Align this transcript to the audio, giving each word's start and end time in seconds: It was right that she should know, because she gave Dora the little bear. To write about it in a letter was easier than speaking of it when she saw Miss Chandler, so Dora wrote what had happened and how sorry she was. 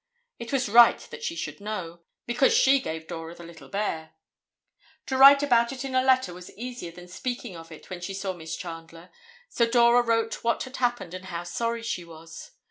It 0.39 0.51
was 0.51 0.67
right 0.67 0.97
that 1.11 1.21
she 1.23 1.35
should 1.35 1.61
know, 1.61 1.99
because 2.25 2.57
she 2.57 2.79
gave 2.79 3.05
Dora 3.05 3.35
the 3.35 3.43
little 3.43 3.69
bear. 3.69 4.15
To 5.05 5.15
write 5.15 5.43
about 5.43 5.71
it 5.71 5.85
in 5.85 5.93
a 5.93 6.01
letter 6.01 6.33
was 6.33 6.49
easier 6.57 6.89
than 6.91 7.07
speaking 7.07 7.55
of 7.55 7.71
it 7.71 7.91
when 7.91 8.01
she 8.01 8.15
saw 8.15 8.33
Miss 8.33 8.55
Chandler, 8.55 9.11
so 9.47 9.67
Dora 9.67 10.01
wrote 10.01 10.43
what 10.43 10.63
had 10.63 10.77
happened 10.77 11.13
and 11.13 11.25
how 11.25 11.43
sorry 11.43 11.83
she 11.83 12.03
was. 12.03 12.49